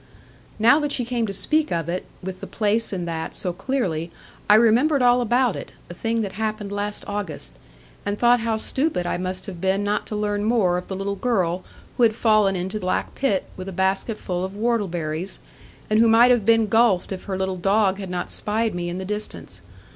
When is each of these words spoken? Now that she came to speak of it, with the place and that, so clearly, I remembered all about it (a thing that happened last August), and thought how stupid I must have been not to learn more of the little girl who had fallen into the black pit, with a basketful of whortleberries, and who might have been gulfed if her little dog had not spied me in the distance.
Now 0.57 0.79
that 0.79 0.91
she 0.91 1.05
came 1.05 1.27
to 1.27 1.31
speak 1.31 1.71
of 1.71 1.87
it, 1.87 2.05
with 2.23 2.39
the 2.39 2.47
place 2.47 2.91
and 2.91 3.07
that, 3.07 3.35
so 3.35 3.53
clearly, 3.53 4.09
I 4.49 4.55
remembered 4.55 5.03
all 5.03 5.21
about 5.21 5.55
it 5.55 5.73
(a 5.91 5.93
thing 5.93 6.21
that 6.21 6.31
happened 6.31 6.71
last 6.71 7.03
August), 7.05 7.53
and 8.03 8.17
thought 8.17 8.39
how 8.39 8.57
stupid 8.57 9.05
I 9.05 9.17
must 9.17 9.45
have 9.45 9.61
been 9.61 9.83
not 9.83 10.07
to 10.07 10.15
learn 10.15 10.43
more 10.43 10.79
of 10.79 10.87
the 10.87 10.95
little 10.95 11.17
girl 11.17 11.63
who 11.97 12.01
had 12.01 12.15
fallen 12.15 12.55
into 12.55 12.79
the 12.79 12.85
black 12.87 13.13
pit, 13.13 13.43
with 13.55 13.69
a 13.69 13.73
basketful 13.73 14.43
of 14.43 14.53
whortleberries, 14.53 15.37
and 15.87 15.99
who 15.99 16.07
might 16.07 16.31
have 16.31 16.47
been 16.47 16.65
gulfed 16.65 17.11
if 17.11 17.25
her 17.25 17.37
little 17.37 17.57
dog 17.57 17.99
had 17.99 18.09
not 18.09 18.31
spied 18.31 18.73
me 18.73 18.89
in 18.89 18.95
the 18.95 19.05
distance. 19.05 19.61